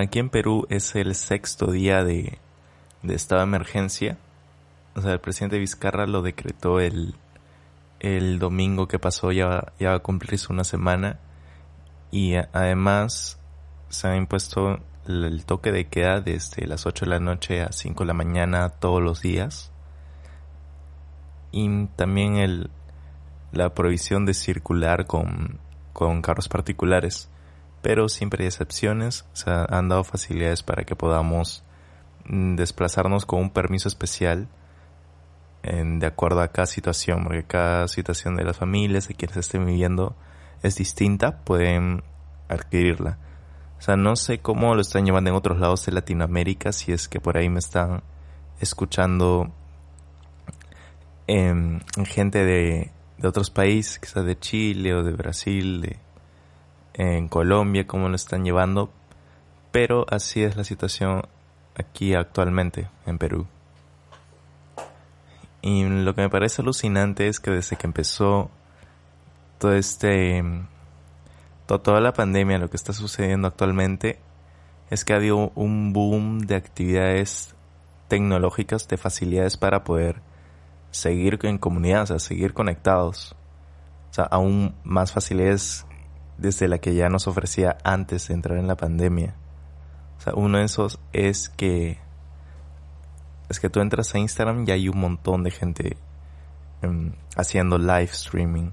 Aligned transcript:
Aquí 0.00 0.18
en 0.20 0.30
Perú 0.30 0.66
es 0.70 0.94
el 0.94 1.14
sexto 1.14 1.70
día 1.70 2.02
de, 2.02 2.38
de 3.02 3.14
estado 3.14 3.40
de 3.40 3.46
emergencia. 3.46 4.16
O 4.94 5.02
sea, 5.02 5.12
el 5.12 5.20
presidente 5.20 5.58
Vizcarra 5.58 6.06
lo 6.06 6.22
decretó 6.22 6.80
el, 6.80 7.14
el 8.00 8.38
domingo 8.38 8.88
que 8.88 8.98
pasó, 8.98 9.32
ya, 9.32 9.72
ya 9.78 9.90
va 9.90 9.96
a 9.96 10.00
cumplirse 10.00 10.52
una 10.52 10.64
semana. 10.64 11.18
Y 12.10 12.34
además 12.34 13.38
se 13.88 14.08
ha 14.08 14.16
impuesto 14.16 14.80
el 15.06 15.44
toque 15.44 15.72
de 15.72 15.88
queda 15.88 16.20
desde 16.20 16.66
las 16.66 16.86
8 16.86 17.04
de 17.04 17.10
la 17.10 17.20
noche 17.20 17.62
a 17.62 17.72
5 17.72 18.04
de 18.04 18.06
la 18.06 18.14
mañana 18.14 18.68
todos 18.70 19.02
los 19.02 19.20
días. 19.20 19.72
Y 21.50 21.86
también 21.96 22.36
el, 22.36 22.70
la 23.52 23.74
prohibición 23.74 24.24
de 24.24 24.34
circular 24.34 25.06
con, 25.06 25.58
con 25.92 26.22
carros 26.22 26.48
particulares. 26.48 27.28
Pero 27.82 28.08
siempre 28.08 28.44
hay 28.44 28.48
excepciones, 28.48 29.26
se 29.32 29.50
han 29.50 29.88
dado 29.88 30.04
facilidades 30.04 30.62
para 30.62 30.84
que 30.84 30.96
podamos 30.96 31.64
mm, 32.24 32.54
desplazarnos 32.54 33.26
con 33.26 33.40
un 33.40 33.50
permiso 33.50 33.88
especial 33.88 34.48
de 35.62 36.06
acuerdo 36.06 36.40
a 36.40 36.48
cada 36.48 36.66
situación, 36.66 37.22
porque 37.22 37.44
cada 37.44 37.86
situación 37.86 38.34
de 38.34 38.44
las 38.44 38.56
familias, 38.56 39.06
de 39.06 39.14
quienes 39.14 39.36
estén 39.36 39.64
viviendo, 39.64 40.16
es 40.62 40.76
distinta, 40.76 41.38
pueden 41.44 42.02
adquirirla. 42.48 43.18
O 43.78 43.82
sea, 43.82 43.96
no 43.96 44.16
sé 44.16 44.38
cómo 44.38 44.74
lo 44.74 44.80
están 44.80 45.04
llevando 45.04 45.30
en 45.30 45.36
otros 45.36 45.58
lados 45.60 45.86
de 45.86 45.92
Latinoamérica, 45.92 46.72
si 46.72 46.92
es 46.92 47.08
que 47.08 47.20
por 47.20 47.36
ahí 47.36 47.48
me 47.48 47.60
están 47.60 48.02
escuchando 48.60 49.52
em, 51.26 51.80
gente 52.06 52.44
de, 52.44 52.90
de, 53.18 53.28
otros 53.28 53.50
países, 53.50 53.98
quizás 53.98 54.24
de 54.24 54.38
Chile 54.38 54.94
o 54.94 55.02
de 55.02 55.12
Brasil, 55.12 55.80
de, 55.80 55.98
en 56.94 57.28
Colombia, 57.28 57.86
cómo 57.86 58.08
lo 58.08 58.16
están 58.16 58.44
llevando, 58.44 58.90
pero 59.70 60.06
así 60.10 60.42
es 60.42 60.56
la 60.56 60.64
situación 60.64 61.22
aquí 61.76 62.14
actualmente 62.14 62.88
en 63.06 63.18
Perú. 63.18 63.46
Y 65.62 65.84
lo 65.84 66.14
que 66.14 66.22
me 66.22 66.30
parece 66.30 66.62
alucinante 66.62 67.28
es 67.28 67.38
que 67.38 67.52
desde 67.52 67.76
que 67.76 67.86
empezó 67.86 68.50
todo 69.58 69.72
este 69.74 70.42
toda 71.66 72.00
la 72.00 72.12
pandemia, 72.12 72.58
lo 72.58 72.68
que 72.68 72.76
está 72.76 72.92
sucediendo 72.92 73.48
actualmente, 73.48 74.18
es 74.90 75.04
que 75.04 75.14
ha 75.14 75.16
habido 75.16 75.52
un 75.54 75.92
boom 75.92 76.40
de 76.40 76.56
actividades 76.56 77.54
tecnológicas, 78.08 78.88
de 78.88 78.98
facilidades 78.98 79.56
para 79.56 79.84
poder 79.84 80.20
seguir 80.90 81.38
en 81.44 81.56
comunidad, 81.56 82.02
o 82.02 82.06
sea, 82.06 82.18
seguir 82.18 82.52
conectados. 82.52 83.34
O 84.10 84.14
sea, 84.14 84.24
aún 84.24 84.74
más 84.84 85.12
facilidades 85.12 85.86
desde 86.42 86.68
la 86.68 86.78
que 86.78 86.94
ya 86.94 87.08
nos 87.08 87.26
ofrecía 87.28 87.78
antes 87.84 88.28
de 88.28 88.34
entrar 88.34 88.58
en 88.58 88.66
la 88.66 88.76
pandemia. 88.76 89.34
O 90.18 90.20
sea, 90.20 90.34
uno 90.34 90.58
de 90.58 90.64
esos 90.64 90.98
es 91.12 91.48
que 91.48 91.98
es 93.48 93.60
que 93.60 93.70
tú 93.70 93.80
entras 93.80 94.14
a 94.14 94.18
Instagram 94.18 94.64
y 94.66 94.72
hay 94.72 94.88
un 94.88 94.98
montón 94.98 95.44
de 95.44 95.50
gente 95.50 95.96
em, 96.80 97.12
haciendo 97.36 97.78
live 97.78 98.10
streaming. 98.12 98.70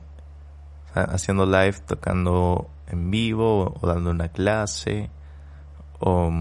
O 0.90 0.94
sea, 0.94 1.04
haciendo 1.04 1.46
live, 1.46 1.76
tocando 1.86 2.70
en 2.88 3.12
vivo 3.12 3.78
o 3.80 3.88
dando 3.88 4.10
una 4.10 4.30
clase 4.30 5.10
o, 6.00 6.32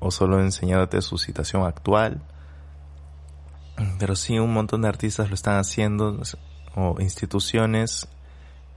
o 0.00 0.10
solo 0.10 0.40
enseñándote 0.40 1.00
su 1.02 1.16
situación 1.16 1.64
actual. 1.64 2.22
Pero 3.98 4.16
sí, 4.16 4.38
un 4.38 4.52
montón 4.52 4.82
de 4.82 4.88
artistas 4.88 5.28
lo 5.28 5.34
están 5.34 5.58
haciendo 5.58 6.22
o 6.74 7.00
instituciones, 7.00 8.08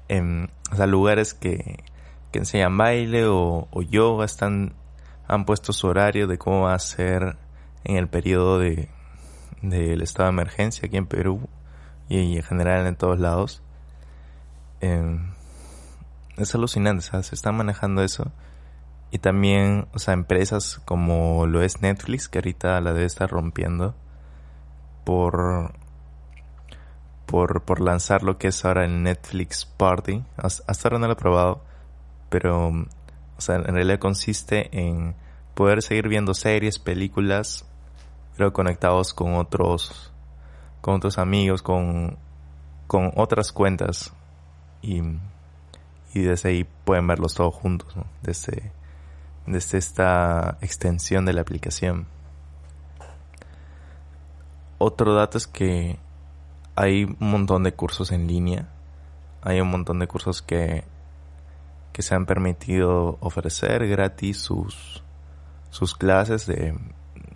en, 0.07 0.51
o 0.71 0.75
sea, 0.75 0.87
lugares 0.87 1.33
que, 1.33 1.83
que 2.31 2.39
enseñan 2.39 2.77
baile 2.77 3.25
o, 3.25 3.67
o, 3.71 3.81
yoga 3.81 4.25
están, 4.25 4.73
han 5.27 5.45
puesto 5.45 5.73
su 5.73 5.87
horario 5.87 6.27
de 6.27 6.37
cómo 6.37 6.61
va 6.63 6.73
a 6.73 6.79
ser 6.79 7.37
en 7.83 7.97
el 7.97 8.07
periodo 8.07 8.59
de 8.59 8.89
del 9.63 10.01
estado 10.01 10.27
de 10.27 10.33
emergencia 10.33 10.85
aquí 10.85 10.97
en 10.97 11.07
Perú 11.07 11.47
y 12.09 12.35
en 12.35 12.43
general 12.43 12.85
en 12.85 12.95
todos 12.95 13.19
lados. 13.19 13.63
Eh, 14.81 15.19
es 16.37 16.53
alucinante, 16.53 17.03
¿sabes? 17.03 17.27
Se 17.27 17.35
está 17.35 17.51
manejando 17.51 18.03
eso. 18.03 18.31
Y 19.09 19.19
también, 19.19 19.87
o 19.93 19.99
sea, 19.99 20.13
empresas 20.13 20.81
como 20.85 21.47
lo 21.47 21.61
es 21.61 21.81
Netflix, 21.81 22.27
que 22.27 22.39
ahorita 22.39 22.81
la 22.81 22.93
debe 22.93 23.05
estar 23.05 23.29
rompiendo 23.29 23.95
por, 25.05 25.73
por, 27.33 27.63
por 27.63 27.81
lanzar 27.81 28.21
lo 28.21 28.37
que 28.37 28.49
es 28.49 28.63
ahora 28.63 28.85
el 28.85 29.01
Netflix 29.01 29.65
Party. 29.65 30.23
Hasta 30.37 30.87
ahora 30.87 30.99
no 30.99 31.07
lo 31.07 31.13
he 31.13 31.15
probado, 31.15 31.63
pero, 32.29 32.67
o 32.67 33.41
sea, 33.41 33.55
en 33.55 33.73
realidad 33.73 33.97
consiste 33.97 34.69
en 34.71 35.15
poder 35.55 35.81
seguir 35.81 36.09
viendo 36.09 36.35
series, 36.35 36.77
películas, 36.77 37.65
pero 38.37 38.53
conectados 38.53 39.15
con 39.15 39.33
otros, 39.33 40.13
con 40.81 40.93
otros 40.93 41.17
amigos, 41.17 41.63
con, 41.63 42.19
con 42.85 43.11
otras 43.15 43.51
cuentas. 43.51 44.13
Y 44.83 45.01
y 46.13 46.21
desde 46.21 46.49
ahí 46.49 46.67
pueden 46.85 47.07
verlos 47.07 47.33
todos 47.33 47.55
juntos, 47.55 47.91
desde, 48.21 48.71
desde 49.47 49.79
esta 49.79 50.59
extensión 50.61 51.25
de 51.25 51.33
la 51.33 51.41
aplicación. 51.41 52.05
Otro 54.77 55.15
dato 55.15 55.39
es 55.39 55.47
que 55.47 55.97
hay 56.75 57.03
un 57.03 57.31
montón 57.31 57.63
de 57.63 57.73
cursos 57.73 58.11
en 58.11 58.27
línea, 58.27 58.69
hay 59.41 59.61
un 59.61 59.69
montón 59.69 59.99
de 59.99 60.07
cursos 60.07 60.41
que, 60.41 60.83
que 61.91 62.01
se 62.01 62.15
han 62.15 62.25
permitido 62.25 63.17
ofrecer 63.19 63.87
gratis 63.87 64.39
sus, 64.39 65.03
sus 65.69 65.95
clases 65.95 66.47
de, 66.47 66.77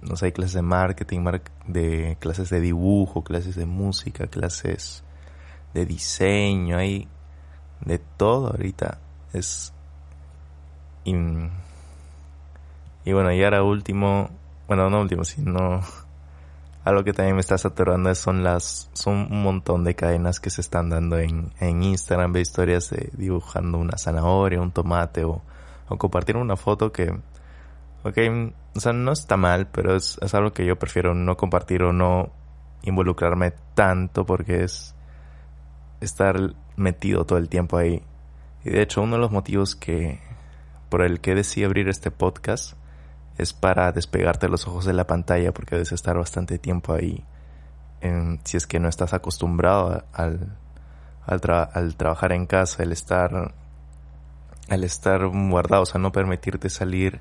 no 0.02 0.16
sé, 0.16 0.34
clases 0.34 0.54
de 0.54 0.62
marketing, 0.62 1.26
de 1.68 2.18
clases 2.20 2.50
de 2.50 2.62
dibujo, 2.62 3.24
clases 3.24 3.56
de 3.56 3.66
música, 3.66 4.28
clases 4.28 5.04
de 5.74 5.86
diseño, 5.86 6.78
hay 6.78 7.08
de 7.82 8.00
todo 8.00 8.48
ahorita. 8.48 9.00
Es. 9.34 9.74
Y, 11.04 11.14
y 13.06 13.14
bueno, 13.14 13.32
y 13.32 13.44
ahora 13.44 13.64
último, 13.64 14.30
bueno, 14.68 14.90
no 14.90 15.02
último, 15.02 15.24
sino 15.24 15.82
algo 16.88 17.04
que 17.04 17.12
también 17.12 17.36
me 17.36 17.42
está 17.42 17.58
saturando 17.58 18.16
son 18.16 18.46
las, 18.46 18.90
son 18.94 19.28
un 19.30 19.44
montón 19.44 19.84
de 19.84 19.94
cadenas 19.94 20.40
que 20.40 20.50
se 20.50 20.62
están 20.62 20.90
dando 20.90 21.20
en, 21.20 21.52
en 21.60 21.84
Instagram, 21.84 22.32
de 22.32 22.40
historias 22.40 22.90
de 22.92 23.10
dibujando 23.12 23.78
una 23.78 23.98
zanahoria, 23.98 24.62
un 24.62 24.72
tomate 24.72 25.26
o, 25.26 25.42
o 25.90 25.98
compartir 25.98 26.38
una 26.38 26.56
foto 26.56 26.94
que, 26.94 27.10
ok, 28.04 28.18
o 28.74 28.80
sea, 28.80 28.94
no 28.94 29.12
está 29.12 29.36
mal, 29.36 29.68
pero 29.68 29.98
es, 29.98 30.18
es 30.22 30.34
algo 30.34 30.54
que 30.54 30.66
yo 30.66 30.80
prefiero 30.80 31.14
no 31.14 31.36
compartir 31.36 31.84
o 31.84 31.92
no 31.92 32.32
involucrarme 32.84 33.52
tanto 33.74 34.26
porque 34.26 34.64
es 34.64 34.96
estar 36.00 36.54
metido 36.78 37.26
todo 37.26 37.38
el 37.38 37.50
tiempo 37.50 37.76
ahí. 37.76 38.02
Y 38.64 38.70
de 38.70 38.82
hecho, 38.82 39.02
uno 39.02 39.18
de 39.18 39.22
los 39.22 39.32
motivos 39.32 39.76
que 39.76 40.22
por 40.88 41.02
el 41.02 41.20
que 41.20 41.36
decidí 41.36 41.66
abrir 41.66 41.90
este 41.90 42.12
podcast 42.12 42.77
es 43.38 43.54
para 43.54 43.92
despegarte 43.92 44.50
los 44.50 44.68
ojos 44.68 44.86
de 44.86 44.94
la 44.94 45.06
pantalla 45.06 45.54
porque 45.54 45.76
debes 45.76 45.92
estar 45.92 46.18
bastante 46.18 46.58
tiempo 46.58 46.94
ahí. 46.94 47.24
si 48.44 48.58
es 48.58 48.68
que 48.68 48.80
no 48.80 48.90
estás 48.90 49.14
acostumbrado 49.14 50.04
al, 50.14 50.58
al, 51.26 51.96
trabajar 51.96 52.32
en 52.32 52.46
casa, 52.46 52.84
el 52.84 52.92
estar, 52.92 53.54
al 54.70 54.84
estar 54.84 55.28
guardado, 55.28 55.84
o 55.84 55.86
sea, 55.86 56.00
no 56.00 56.12
permitirte 56.12 56.70
salir 56.70 57.20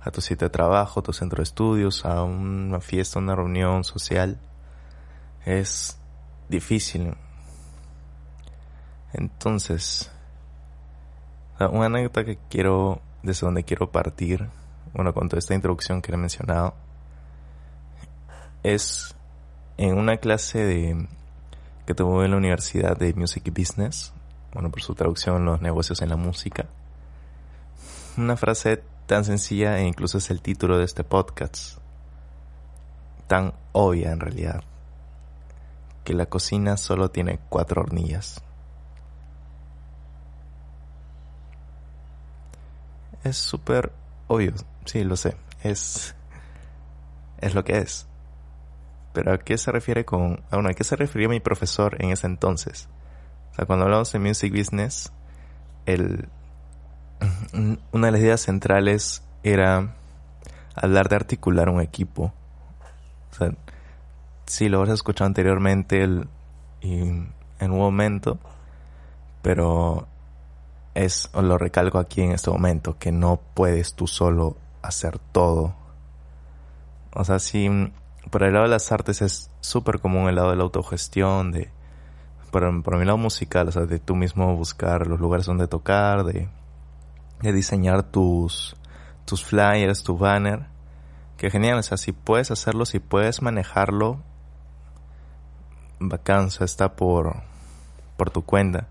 a 0.00 0.10
tu 0.10 0.20
sitio 0.20 0.46
de 0.46 0.52
trabajo, 0.52 1.02
tu 1.02 1.12
centro 1.12 1.38
de 1.38 1.44
estudios, 1.44 2.04
a 2.04 2.22
una 2.22 2.80
fiesta, 2.80 3.18
una 3.18 3.34
reunión 3.34 3.84
social, 3.84 4.38
es 5.44 5.98
difícil. 6.48 7.14
Entonces, 9.12 10.10
una 11.58 11.86
anécdota 11.86 12.24
que 12.24 12.38
quiero, 12.50 13.00
desde 13.22 13.46
donde 13.46 13.64
quiero 13.64 13.90
partir, 13.90 14.48
bueno, 14.96 15.12
con 15.12 15.28
toda 15.28 15.38
esta 15.38 15.54
introducción 15.54 16.00
que 16.00 16.10
he 16.10 16.16
mencionado, 16.16 16.74
es 18.62 19.14
en 19.76 19.96
una 19.96 20.16
clase 20.16 20.64
de, 20.64 21.06
que 21.86 21.94
tuve 21.94 22.24
en 22.24 22.30
la 22.30 22.38
Universidad 22.38 22.96
de 22.96 23.12
Music 23.12 23.52
Business, 23.56 24.12
bueno, 24.54 24.70
por 24.70 24.82
su 24.82 24.94
traducción, 24.94 25.44
los 25.44 25.60
negocios 25.60 26.00
en 26.00 26.08
la 26.08 26.16
música, 26.16 26.66
una 28.16 28.38
frase 28.38 28.82
tan 29.04 29.24
sencilla 29.24 29.78
e 29.78 29.86
incluso 29.86 30.16
es 30.16 30.30
el 30.30 30.40
título 30.40 30.78
de 30.78 30.84
este 30.86 31.04
podcast, 31.04 31.78
tan 33.26 33.52
obvia 33.72 34.12
en 34.12 34.20
realidad, 34.20 34.64
que 36.04 36.14
la 36.14 36.24
cocina 36.24 36.78
solo 36.78 37.10
tiene 37.10 37.38
cuatro 37.50 37.82
hornillas. 37.82 38.42
es 43.26 43.36
súper 43.36 43.92
obvio, 44.28 44.52
sí, 44.86 45.04
lo 45.04 45.16
sé, 45.16 45.36
es, 45.62 46.14
es 47.38 47.54
lo 47.54 47.64
que 47.64 47.78
es. 47.78 48.06
Pero 49.12 49.32
¿a 49.32 49.38
qué 49.38 49.56
se 49.58 49.72
refiere 49.72 50.04
con, 50.04 50.42
a 50.50 50.56
¿a 50.56 50.74
qué 50.74 50.84
se 50.84 50.96
refería 50.96 51.28
mi 51.28 51.40
profesor 51.40 51.96
en 52.02 52.10
ese 52.10 52.26
entonces? 52.26 52.88
O 53.52 53.54
sea, 53.54 53.66
cuando 53.66 53.84
hablamos 53.84 54.12
de 54.12 54.18
music 54.18 54.52
business, 54.52 55.12
el, 55.86 56.28
una 57.92 58.06
de 58.06 58.12
las 58.12 58.20
ideas 58.20 58.40
centrales 58.40 59.22
era 59.42 59.94
hablar 60.74 61.08
de 61.08 61.16
articular 61.16 61.68
un 61.68 61.80
equipo. 61.80 62.32
O 63.30 63.34
sea, 63.34 63.52
sí 64.46 64.68
lo 64.68 64.82
has 64.82 64.90
escuchado 64.90 65.26
anteriormente 65.26 66.06
y 66.80 66.92
en 67.58 67.70
un 67.70 67.78
momento, 67.78 68.38
pero 69.42 70.06
es, 70.94 71.30
lo 71.34 71.58
recalco 71.58 71.98
aquí 71.98 72.22
en 72.22 72.32
este 72.32 72.50
momento, 72.50 72.98
que 72.98 73.12
no 73.12 73.40
puedes 73.54 73.94
tú 73.94 74.06
solo 74.06 74.56
hacer 74.88 75.18
todo. 75.18 75.74
O 77.14 77.24
sea, 77.24 77.38
sí, 77.38 77.68
por 78.30 78.42
el 78.42 78.52
lado 78.52 78.64
de 78.64 78.70
las 78.70 78.92
artes 78.92 79.22
es 79.22 79.50
súper 79.60 80.00
común 80.00 80.28
el 80.28 80.36
lado 80.36 80.50
de 80.50 80.56
la 80.56 80.64
autogestión, 80.64 81.52
de, 81.52 81.70
por, 82.50 82.82
por 82.82 82.98
mi 82.98 83.04
lado 83.04 83.18
musical, 83.18 83.68
o 83.68 83.72
sea, 83.72 83.86
de 83.86 83.98
tú 83.98 84.14
mismo 84.16 84.54
buscar 84.56 85.06
los 85.06 85.20
lugares 85.20 85.46
donde 85.46 85.68
tocar, 85.68 86.24
de, 86.24 86.48
de 87.40 87.52
diseñar 87.52 88.02
tus, 88.02 88.76
tus 89.24 89.44
flyers, 89.44 90.02
tu 90.02 90.16
banner. 90.16 90.66
Que 91.36 91.50
genial, 91.50 91.78
o 91.78 91.82
sea, 91.82 91.98
si 91.98 92.12
puedes 92.12 92.50
hacerlo, 92.50 92.86
si 92.86 92.98
puedes 92.98 93.42
manejarlo, 93.42 94.22
bacán, 95.98 96.48
está 96.60 96.96
por, 96.96 97.42
por 98.16 98.30
tu 98.30 98.42
cuenta. 98.42 98.88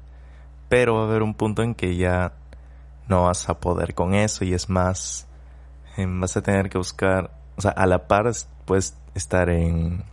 Pero 0.69 0.95
va 0.95 1.01
a 1.01 1.06
haber 1.06 1.24
un 1.24 1.33
punto 1.33 1.63
en 1.63 1.74
que 1.74 1.95
ya 1.95 2.33
no 3.07 3.24
vas 3.24 3.50
a 3.50 3.59
poder 3.59 3.94
con 3.94 4.13
eso 4.13 4.45
y 4.45 4.53
es 4.53 4.69
más, 4.69 5.27
vas 5.97 6.36
a 6.38 6.42
tener 6.42 6.69
que 6.69 6.77
buscar, 6.77 7.31
o 7.56 7.62
sea, 7.62 7.71
a 7.71 7.86
la 7.86 8.07
par 8.07 8.31
puedes 8.65 8.97
estar 9.13 9.50
en, 9.50 10.03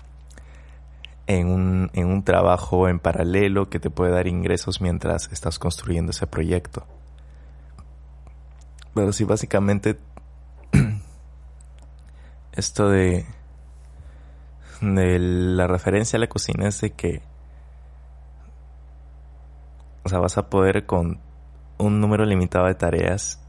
en 1.26 1.48
un, 1.48 1.90
en 1.94 2.06
un 2.06 2.22
trabajo 2.22 2.88
en 2.88 2.98
paralelo 2.98 3.68
que 3.68 3.80
te 3.80 3.90
puede 3.90 4.12
dar 4.12 4.26
ingresos 4.26 4.80
mientras 4.80 5.30
estás 5.32 5.58
construyendo 5.58 6.10
ese 6.10 6.26
proyecto. 6.26 6.86
Pero 8.94 9.12
sí, 9.12 9.24
básicamente 9.24 9.98
esto 12.52 12.88
de 12.88 13.26
de 14.80 15.18
la 15.20 15.68
referencia 15.68 16.16
a 16.16 16.20
la 16.20 16.26
cocina 16.26 16.66
es 16.66 16.80
de 16.80 16.90
que 16.90 17.22
o 20.04 20.08
sea, 20.08 20.18
vas 20.18 20.36
a 20.38 20.50
poder 20.50 20.86
con 20.86 21.20
un 21.78 22.00
número 22.00 22.24
limitado 22.24 22.66
de 22.66 22.74
tareas 22.74 23.40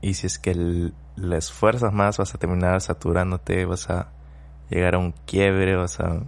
y 0.00 0.14
si 0.14 0.26
es 0.26 0.38
que 0.38 0.92
le 1.16 1.36
esfuerzas 1.38 1.92
más 1.92 2.18
vas 2.18 2.34
a 2.34 2.38
terminar 2.38 2.80
saturándote, 2.80 3.64
vas 3.64 3.90
a 3.90 4.08
llegar 4.70 4.94
a 4.94 4.98
un 4.98 5.12
quiebre, 5.26 5.76
vas 5.76 6.00
a 6.00 6.22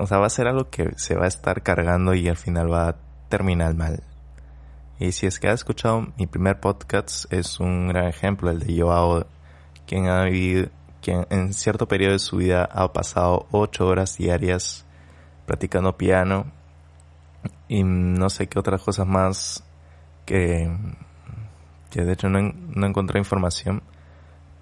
o 0.00 0.06
sea, 0.06 0.16
va 0.16 0.26
a 0.26 0.30
ser 0.30 0.46
algo 0.46 0.70
que 0.70 0.92
se 0.96 1.14
va 1.14 1.26
a 1.26 1.28
estar 1.28 1.62
cargando 1.62 2.14
y 2.14 2.26
al 2.26 2.36
final 2.36 2.72
va 2.72 2.88
a 2.88 2.96
terminar 3.28 3.74
mal. 3.74 4.02
Y 4.98 5.12
si 5.12 5.26
es 5.26 5.38
que 5.38 5.48
has 5.48 5.60
escuchado 5.60 6.08
mi 6.16 6.26
primer 6.26 6.58
podcast, 6.58 7.30
es 7.30 7.60
un 7.60 7.88
gran 7.88 8.06
ejemplo, 8.06 8.50
el 8.50 8.60
de 8.60 8.80
Joao, 8.80 9.26
quien 9.86 10.08
ha 10.08 10.24
vivido, 10.24 10.70
quien 11.02 11.26
en 11.28 11.52
cierto 11.52 11.86
periodo 11.86 12.14
de 12.14 12.18
su 12.18 12.38
vida 12.38 12.64
ha 12.64 12.90
pasado 12.94 13.46
ocho 13.50 13.86
horas 13.86 14.16
diarias 14.16 14.86
practicando 15.44 15.98
piano 15.98 16.46
y 17.68 17.82
no 17.82 18.30
sé 18.30 18.46
qué 18.46 18.58
otras 18.58 18.80
cosas 18.82 19.06
más 19.06 19.64
que, 20.24 20.70
que 21.90 22.04
de 22.04 22.12
hecho 22.12 22.28
no, 22.28 22.52
no 22.68 22.86
encontré 22.86 23.18
información, 23.18 23.82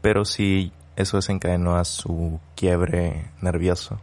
pero 0.01 0.25
sí 0.25 0.73
eso 0.97 1.19
desencadenó 1.19 1.77
a 1.77 1.85
su 1.85 2.41
quiebre 2.57 3.31
nervioso. 3.41 4.01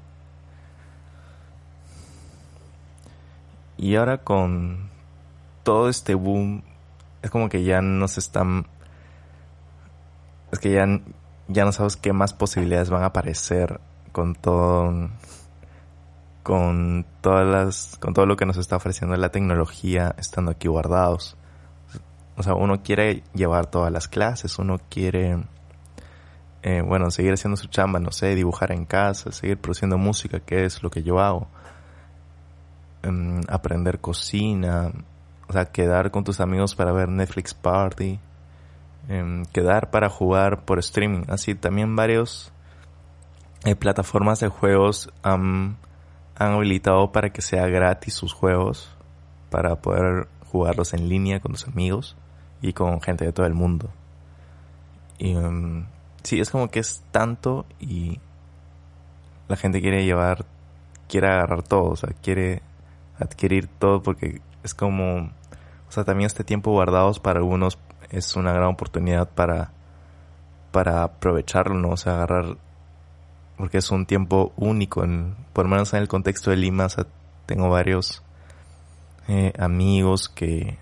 Y 3.78 3.96
ahora 3.96 4.20
con 4.20 4.90
todo 5.64 5.90
este 5.90 6.16
boom, 6.16 6.64
es 7.22 7.32
como 7.32 7.50
que 7.50 7.64
ya 7.64 7.82
nos 7.82 8.18
están... 8.18 8.68
Es 10.52 10.60
que 10.60 10.72
ya 10.72 10.86
ya 11.48 11.66
no 11.66 11.72
sabes 11.72 11.96
qué 11.96 12.14
más 12.14 12.34
posibilidades 12.34 12.90
van 12.90 13.04
a 13.04 13.08
aparecer 13.08 13.80
con 14.12 14.36
todo 14.36 15.10
con 16.44 17.06
todas 17.22 17.48
las 17.48 17.98
con 18.00 18.14
todo 18.14 18.26
lo 18.26 18.36
que 18.36 18.46
nos 18.46 18.58
está 18.58 18.76
ofreciendo 18.76 19.16
la 19.16 19.30
tecnología 19.30 20.16
estando 20.18 20.52
aquí 20.52 20.68
guardados 20.68 21.38
o 22.38 22.44
sea 22.44 22.54
uno 22.54 22.82
quiere 22.84 23.24
llevar 23.34 23.68
todas 23.68 23.92
las 23.92 24.08
clases 24.08 24.58
uno 24.60 24.80
quiere 24.90 25.44
eh, 26.64 26.82
bueno 26.82 27.12
seguir 27.12 27.34
haciendo 27.34 27.58
su 27.58 27.68
chamba 27.68 28.00
no 28.00 28.12
sé 28.12 28.36
dibujar 28.36 28.72
en 28.72 28.86
casa 28.86 29.32
seguir 29.32 29.58
produciendo 29.58 29.98
música 29.98 30.40
que 30.40 30.66
es 30.66 30.84
lo 30.84 30.90
que 30.90 31.04
yo 31.04 31.20
hago 31.20 31.48
em, 33.04 33.42
aprender 33.48 34.00
cocina 34.00 34.92
o 35.48 35.54
sea 35.54 35.66
quedar 35.66 36.12
con 36.12 36.24
tus 36.24 36.40
amigos 36.40 36.76
para 36.76 36.92
ver 36.92 37.10
Netflix 37.10 37.54
party 37.54 38.20
Em, 39.08 39.46
quedar 39.46 39.92
para 39.92 40.10
jugar 40.10 40.66
por 40.66 40.80
streaming. 40.80 41.26
Así 41.28 41.54
también 41.54 41.96
varios 41.96 42.52
eh, 43.64 43.76
plataformas 43.76 44.40
de 44.40 44.48
juegos 44.48 45.12
han 45.22 45.78
habilitado 46.36 47.12
para 47.12 47.30
que 47.32 47.42
sea 47.42 47.68
gratis 47.68 48.16
sus 48.16 48.34
juegos 48.34 48.90
para 49.52 49.76
poder 49.76 50.28
jugarlos 50.52 50.94
en 50.94 51.08
línea 51.08 51.40
con 51.40 51.52
tus 51.52 51.68
amigos 51.68 52.18
y 52.66 52.74
con 52.74 53.00
gente 53.00 53.26
de 53.26 53.32
todo 53.32 53.46
el 53.46 53.54
mundo. 53.54 53.90
Y 55.20 55.36
um, 55.36 55.86
sí, 56.24 56.40
es 56.40 56.50
como 56.50 56.70
que 56.70 56.80
es 56.80 57.04
tanto 57.12 57.66
y 57.80 58.20
la 59.48 59.56
gente 59.56 59.82
quiere 59.82 60.04
llevar, 60.04 60.46
quiere 61.08 61.28
agarrar 61.28 61.62
todo, 61.62 61.92
o 61.92 61.96
sea, 61.96 62.10
quiere 62.24 62.64
adquirir 63.20 63.68
todo 63.68 64.02
porque 64.02 64.42
es 64.64 64.74
como, 64.74 65.18
o 65.18 65.92
sea, 65.92 66.04
también 66.04 66.26
este 66.26 66.44
tiempo 66.44 66.72
guardados 66.72 67.20
para 67.20 67.40
algunos 67.40 67.78
es 68.10 68.36
una 68.36 68.52
gran 68.52 68.70
oportunidad 68.70 69.30
para, 69.30 69.72
para 70.72 71.04
aprovecharlo, 71.04 71.76
¿no? 71.76 71.90
O 71.90 71.98
sea, 71.98 72.16
agarrar, 72.16 72.58
porque 73.58 73.78
es 73.78 73.92
un 73.92 74.08
tiempo 74.08 74.54
único, 74.58 75.06
por 75.54 75.66
lo 75.66 75.70
menos 75.70 75.94
en 75.94 76.02
el 76.02 76.08
contexto 76.08 76.50
de 76.50 76.58
Lima, 76.58 76.88
tengo 77.46 77.70
varios 77.70 78.24
eh, 79.28 79.54
amigos 79.60 80.30
que, 80.30 80.80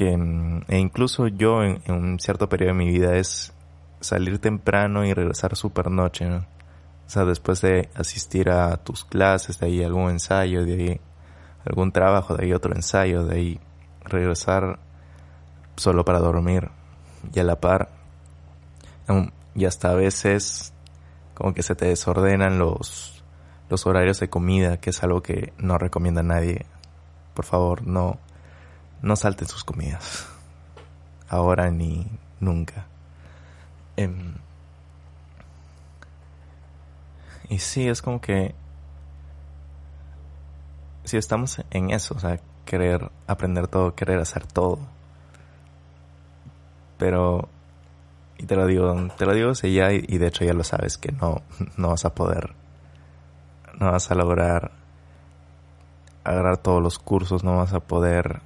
que, 0.00 0.64
e 0.68 0.78
incluso 0.78 1.28
yo 1.28 1.62
en, 1.62 1.82
un 1.88 2.18
cierto 2.18 2.48
periodo 2.48 2.72
de 2.72 2.78
mi 2.78 2.88
vida 2.88 3.16
es 3.16 3.52
salir 4.00 4.38
temprano 4.38 5.04
y 5.04 5.12
regresar 5.12 5.56
super 5.56 5.90
noche, 5.90 6.24
¿no? 6.24 6.38
O 6.38 7.10
sea, 7.10 7.26
después 7.26 7.60
de 7.60 7.90
asistir 7.94 8.48
a 8.48 8.78
tus 8.78 9.04
clases, 9.04 9.58
de 9.58 9.66
ahí 9.66 9.84
algún 9.84 10.08
ensayo, 10.08 10.64
de 10.64 10.72
ahí 10.72 11.00
algún 11.66 11.92
trabajo, 11.92 12.34
de 12.34 12.46
ahí 12.46 12.54
otro 12.54 12.74
ensayo, 12.74 13.26
de 13.26 13.36
ahí 13.36 13.60
regresar 14.04 14.78
solo 15.76 16.02
para 16.02 16.20
dormir 16.20 16.70
y 17.34 17.40
a 17.40 17.44
la 17.44 17.60
par 17.60 17.90
y 19.54 19.66
hasta 19.66 19.90
a 19.90 19.94
veces 19.94 20.72
como 21.34 21.52
que 21.52 21.62
se 21.62 21.74
te 21.74 21.86
desordenan 21.86 22.58
los 22.58 23.22
los 23.68 23.86
horarios 23.86 24.18
de 24.20 24.30
comida 24.30 24.78
que 24.78 24.90
es 24.90 25.02
algo 25.02 25.22
que 25.22 25.52
no 25.58 25.76
recomienda 25.76 26.22
nadie 26.22 26.64
por 27.34 27.44
favor 27.44 27.86
no 27.86 28.18
no 29.02 29.16
salten 29.16 29.48
sus 29.48 29.64
comidas. 29.64 30.26
Ahora 31.28 31.70
ni 31.70 32.06
nunca. 32.40 32.86
Em, 33.96 34.34
y 37.48 37.58
sí 37.58 37.88
es 37.88 38.02
como 38.02 38.20
que 38.20 38.54
si 41.04 41.16
estamos 41.16 41.60
en 41.70 41.90
eso 41.90 42.14
o 42.14 42.20
sea 42.20 42.38
querer 42.64 43.10
aprender 43.26 43.66
todo 43.68 43.94
querer 43.94 44.20
hacer 44.20 44.46
todo. 44.46 44.78
Pero 46.98 47.48
y 48.38 48.46
te 48.46 48.56
lo 48.56 48.66
digo 48.66 48.94
te 49.18 49.26
lo 49.26 49.34
digo 49.34 49.54
si 49.54 49.74
ya 49.74 49.92
y, 49.92 50.18
de 50.18 50.26
hecho 50.26 50.44
ya 50.44 50.54
lo 50.54 50.64
sabes 50.64 50.96
que 50.98 51.12
no 51.12 51.42
no 51.76 51.88
vas 51.88 52.04
a 52.04 52.14
poder 52.14 52.54
no 53.78 53.90
vas 53.92 54.10
a 54.10 54.14
lograr 54.14 54.72
agarrar 56.24 56.58
todos 56.58 56.82
los 56.82 56.98
cursos 56.98 57.44
no 57.44 57.56
vas 57.56 57.72
a 57.72 57.80
poder 57.80 58.40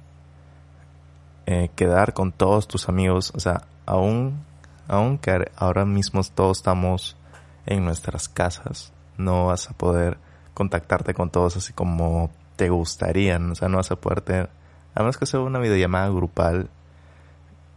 eh, 1.45 1.69
quedar 1.75 2.13
con 2.13 2.31
todos 2.31 2.67
tus 2.67 2.89
amigos 2.89 3.31
o 3.35 3.39
sea 3.39 3.63
aún 3.85 4.43
aunque 4.87 5.51
ahora 5.55 5.85
mismo 5.85 6.21
todos 6.23 6.57
estamos 6.57 7.17
en 7.65 7.85
nuestras 7.85 8.29
casas 8.29 8.93
no 9.17 9.47
vas 9.47 9.69
a 9.69 9.73
poder 9.73 10.17
contactarte 10.53 11.13
con 11.13 11.29
todos 11.29 11.57
así 11.57 11.73
como 11.73 12.29
te 12.55 12.69
gustarían 12.69 13.51
o 13.51 13.55
sea 13.55 13.69
no 13.69 13.77
vas 13.77 13.91
a 13.91 13.95
poder 13.95 14.21
tener 14.21 14.49
a 14.93 15.01
menos 15.01 15.17
que 15.17 15.25
sea 15.25 15.41
una 15.41 15.59
videollamada 15.59 16.07
grupal 16.09 16.69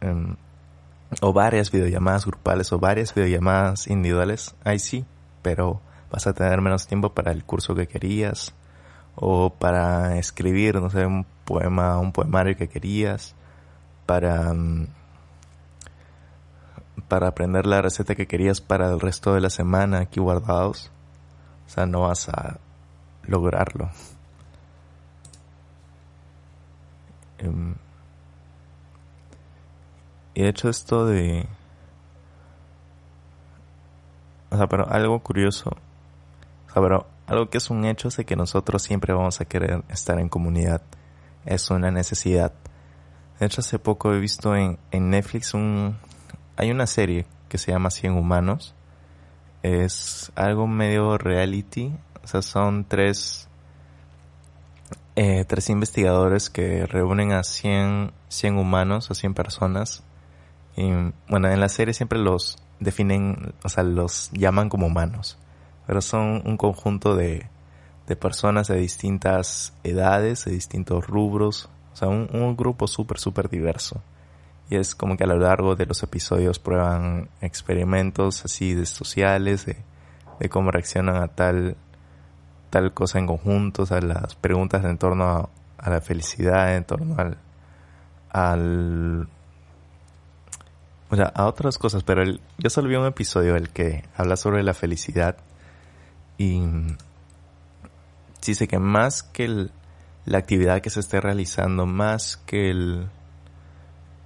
em, 0.00 0.36
o 1.20 1.32
varias 1.32 1.70
videollamadas 1.70 2.26
grupales 2.26 2.72
o 2.72 2.78
varias 2.78 3.14
videollamadas 3.14 3.88
individuales, 3.88 4.54
ahí 4.64 4.78
sí, 4.78 5.04
pero 5.42 5.80
vas 6.10 6.26
a 6.26 6.32
tener 6.32 6.60
menos 6.60 6.86
tiempo 6.86 7.14
para 7.14 7.32
el 7.32 7.44
curso 7.44 7.74
que 7.74 7.88
querías 7.88 8.54
o 9.14 9.50
para 9.50 10.18
escribir, 10.18 10.76
no 10.76 10.90
sé, 10.90 11.06
un 11.06 11.26
poema, 11.44 11.98
un 11.98 12.12
poemario 12.12 12.56
que 12.56 12.68
querías, 12.68 13.34
para 14.08 14.54
mm, 14.54 14.86
para 17.08 17.28
aprender 17.28 17.66
la 17.66 17.82
receta 17.82 18.14
que 18.14 18.26
querías 18.26 18.60
para 18.62 18.90
el 18.90 19.00
resto 19.00 19.34
de 19.34 19.42
la 19.42 19.50
semana 19.50 20.00
aquí 20.00 20.18
guardados. 20.18 20.90
O 21.66 21.70
sea, 21.70 21.86
no 21.86 22.00
vas 22.02 22.28
a 22.30 22.58
lograrlo. 23.24 23.90
Em, 27.38 27.74
y 30.34 30.42
de 30.42 30.48
hecho 30.48 30.68
esto 30.68 31.06
de... 31.06 31.46
O 34.50 34.56
sea, 34.56 34.66
pero 34.66 34.88
algo 34.88 35.20
curioso. 35.20 35.70
O 36.68 36.72
sea, 36.72 36.82
pero 36.82 37.06
algo 37.26 37.50
que 37.50 37.58
es 37.58 37.68
un 37.68 37.84
hecho 37.84 38.08
es 38.08 38.16
de 38.16 38.24
que 38.24 38.36
nosotros 38.36 38.82
siempre 38.82 39.12
vamos 39.12 39.40
a 39.40 39.44
querer 39.44 39.84
estar 39.88 40.18
en 40.18 40.30
comunidad. 40.30 40.80
Es 41.44 41.70
una 41.70 41.90
necesidad. 41.90 42.52
De 43.38 43.46
hecho, 43.46 43.60
hace 43.60 43.78
poco 43.78 44.12
he 44.12 44.20
visto 44.20 44.54
en, 44.54 44.78
en 44.90 45.10
Netflix 45.10 45.54
un... 45.54 45.96
Hay 46.56 46.70
una 46.70 46.86
serie 46.86 47.26
que 47.48 47.58
se 47.58 47.72
llama 47.72 47.90
Cien 47.90 48.14
Humanos. 48.14 48.74
Es 49.62 50.32
algo 50.34 50.66
medio 50.66 51.18
reality. 51.18 51.92
O 52.22 52.26
sea, 52.26 52.42
son 52.42 52.84
tres... 52.84 53.48
Eh, 55.16 55.44
tres 55.46 55.68
investigadores 55.68 56.48
que 56.48 56.86
reúnen 56.86 57.32
a 57.32 57.42
100, 57.42 58.12
100 58.28 58.56
humanos, 58.56 59.10
a 59.10 59.14
100 59.14 59.34
personas. 59.34 60.04
Y 60.76 60.90
bueno, 61.28 61.50
en 61.50 61.58
la 61.58 61.68
serie 61.68 61.92
siempre 61.92 62.20
los 62.20 62.62
definen, 62.78 63.52
o 63.64 63.68
sea, 63.68 63.82
los 63.82 64.30
llaman 64.30 64.68
como 64.68 64.86
humanos 64.86 65.38
pero 65.88 66.02
son 66.02 66.42
un 66.44 66.58
conjunto 66.58 67.16
de, 67.16 67.48
de 68.06 68.14
personas 68.14 68.68
de 68.68 68.76
distintas 68.76 69.72
edades, 69.84 70.44
de 70.44 70.50
distintos 70.52 71.06
rubros, 71.06 71.64
o 71.64 71.70
sea, 71.98 72.08
un, 72.08 72.56
grupo 72.56 72.86
súper, 72.86 73.18
súper 73.18 73.48
diverso. 73.48 74.02
Y 74.70 74.76
es 74.76 74.94
como 74.94 75.16
que 75.16 75.24
a 75.24 75.26
lo 75.26 75.38
largo 75.38 75.76
de 75.76 75.86
los 75.86 76.02
episodios 76.02 76.58
prueban 76.58 77.28
experimentos 77.40 78.44
así 78.44 78.74
de 78.74 78.86
sociales, 78.86 79.66
de, 79.66 80.48
cómo 80.48 80.70
reaccionan 80.70 81.16
a 81.16 81.28
tal, 81.28 81.76
tal 82.70 82.92
cosa 82.92 83.18
en 83.18 83.26
conjunto, 83.26 83.84
a 83.90 84.00
las 84.00 84.34
preguntas 84.36 84.84
en 84.84 84.98
torno 84.98 85.50
a, 85.78 85.90
la 85.90 86.00
felicidad, 86.00 86.76
en 86.76 86.84
torno 86.84 87.16
al, 87.18 87.38
al 88.30 89.28
o 91.10 91.16
sea, 91.16 91.32
a 91.34 91.46
otras 91.46 91.78
cosas, 91.78 92.04
pero 92.04 92.22
el, 92.22 92.40
yo 92.58 92.68
solo 92.68 92.88
vi 92.88 92.96
un 92.96 93.06
episodio 93.06 93.56
el 93.56 93.70
que 93.70 94.04
habla 94.16 94.36
sobre 94.36 94.62
la 94.62 94.74
felicidad 94.74 95.36
y 96.36 96.62
sé 98.54 98.68
que 98.68 98.78
más 98.78 99.22
que 99.22 99.68
la 100.28 100.38
actividad 100.38 100.82
que 100.82 100.90
se 100.90 101.00
esté 101.00 101.20
realizando, 101.20 101.86
más 101.86 102.36
que 102.36 102.70
el, 102.70 103.08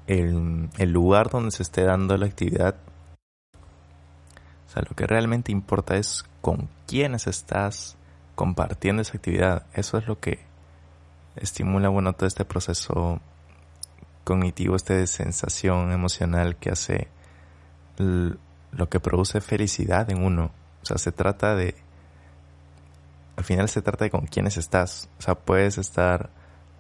el, 0.07 0.91
lugar 0.91 1.31
donde 1.31 1.53
se 1.53 1.63
esté 1.63 1.85
dando 1.85 2.17
la 2.17 2.27
actividad, 2.27 2.75
o 3.55 4.71
sea, 4.73 4.83
lo 4.89 4.97
que 4.97 5.07
realmente 5.07 5.53
importa 5.53 5.97
es 5.97 6.25
con 6.41 6.69
quiénes 6.87 7.27
estás 7.27 7.97
compartiendo 8.35 9.03
esa 9.03 9.17
actividad. 9.17 9.67
Eso 9.75 9.99
es 9.99 10.07
lo 10.07 10.19
que 10.19 10.41
estimula, 11.37 11.89
bueno, 11.89 12.15
todo 12.15 12.27
este 12.27 12.45
proceso 12.45 13.21
cognitivo, 14.25 14.75
este 14.75 15.07
sensación 15.07 15.93
emocional 15.93 16.57
que 16.57 16.71
hace 16.71 17.09
lo 17.99 18.89
que 18.89 18.99
produce 18.99 19.41
felicidad 19.41 20.11
en 20.11 20.25
uno. 20.25 20.51
O 20.83 20.87
sea, 20.87 20.99
se 20.99 21.13
trata 21.13 21.55
de 21.55 21.77
al 23.37 23.45
final 23.45 23.69
se 23.69 23.83
trata 23.83 24.05
de 24.05 24.11
con 24.11 24.27
quiénes 24.27 24.57
estás. 24.57 25.09
O 25.19 25.23
sea, 25.23 25.35
puedes 25.35 25.79
estar 25.79 26.31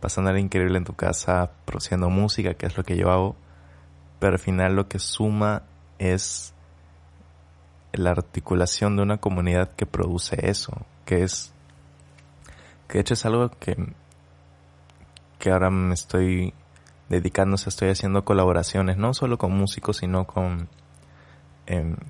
pasando 0.00 0.30
algo 0.30 0.40
increíble 0.40 0.78
en 0.78 0.85
tu 0.85 0.94
casa, 0.94 1.52
produciendo 1.64 2.11
música, 2.11 2.54
que 2.54 2.66
es 2.66 2.76
lo 2.76 2.85
que 2.85 2.97
yo 2.97 3.11
hago, 3.11 3.37
pero 4.18 4.35
al 4.35 4.38
final 4.38 4.75
lo 4.75 4.88
que 4.88 4.99
suma 4.99 5.62
es 5.99 6.54
la 7.92 8.11
articulación 8.11 8.97
de 8.97 9.02
una 9.02 9.18
comunidad 9.18 9.71
que 9.76 9.87
produce 9.87 10.49
eso, 10.49 10.73
que 11.04 11.23
es, 11.23 11.52
que 12.88 12.99
de 12.99 13.00
hecho 13.00 13.14
es 13.14 13.25
algo 13.26 13.50
que, 13.50 13.76
que 15.38 15.50
ahora 15.50 15.71
me 15.71 15.94
estoy 15.94 16.52
dedicando, 17.09 17.56
o 17.56 17.68
estoy 17.68 17.90
haciendo 17.90 18.25
colaboraciones, 18.25 18.97
no 18.97 19.14
solo 19.14 19.38
con 19.38 19.52
músicos, 19.52 19.99
sino 19.99 20.26
con 20.26 20.68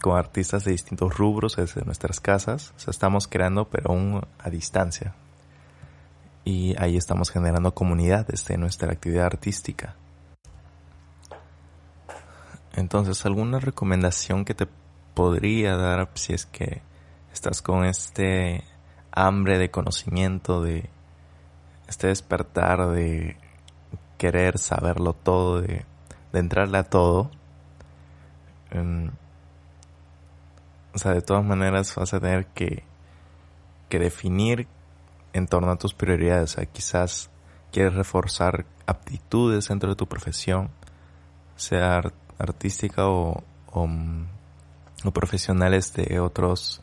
con 0.01 0.17
artistas 0.17 0.65
de 0.65 0.73
distintos 0.73 1.17
rubros 1.17 1.57
desde 1.57 1.85
nuestras 1.85 2.21
casas. 2.21 2.73
O 2.77 2.81
sea, 2.81 2.91
estamos 2.91 3.29
creando, 3.29 3.69
pero 3.69 3.91
aún 3.91 4.23
a 4.39 4.51
distancia. 4.51 5.15
Y 6.45 6.75
ahí 6.83 6.97
estamos 6.97 7.31
generando 7.31 7.73
comunidad 7.75 8.27
desde 8.27 8.57
nuestra 8.57 8.93
actividad 8.93 9.27
artística. 9.27 9.95
Entonces, 12.75 13.25
¿alguna 13.27 13.61
recomendación 13.61 14.45
que 14.45 14.55
te 14.55 14.67
podría 15.15 15.77
dar 15.77 16.09
si 16.15 16.33
es 16.33 16.47
que 16.47 16.83
estás 17.33 17.63
con 17.63 17.85
este 17.85 18.65
hambre 19.13 19.59
de 19.59 19.71
conocimiento, 19.71 20.63
de 20.63 20.89
este 21.87 22.09
despertar 22.09 22.89
de 22.89 23.37
querer 24.17 24.59
saberlo 24.59 25.13
todo, 25.13 25.61
de, 25.61 25.85
de 26.33 26.39
entrarle 26.39 26.79
a 26.79 26.85
todo? 26.85 27.31
Em, 28.71 29.11
o 30.95 30.99
sea, 30.99 31.15
de 31.15 31.23
todas 31.23 31.45
maneras 31.45 31.95
vas 31.95 32.13
a 32.15 32.21
tener 32.21 32.47
que, 32.47 32.85
que 33.89 33.99
definir 33.99 34.67
en 35.33 35.47
torno 35.47 35.71
a 35.71 35.77
tus 35.77 35.95
prioridades. 35.95 36.53
O 36.53 36.55
sea, 36.57 36.67
quizás 36.67 37.31
quieres 37.71 37.95
reforzar 37.95 38.67
aptitudes 38.87 39.69
dentro 39.69 39.91
de 39.91 39.97
tu 39.97 40.07
profesión, 40.07 40.71
sea 41.57 42.03
artística 42.39 43.09
o, 43.09 43.43
o, 43.73 43.89
profesionales 45.13 45.93
de 45.95 46.21
otros, 46.21 46.81